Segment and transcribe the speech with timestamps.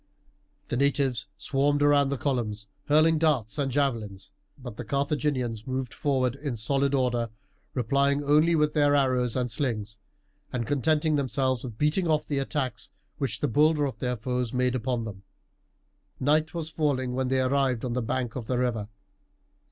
[0.69, 6.33] The natives swarmed around the columns, hurling darts and javelins; but the Carthaginians moved forward
[6.37, 7.29] in solid order,
[7.75, 9.99] replying only with their arrows and slings,
[10.51, 14.73] and contenting themselves with beating off the attacks which the bolder of their foes made
[14.73, 15.21] upon them.
[16.19, 18.89] Night was falling when they arrived on the bank of the river.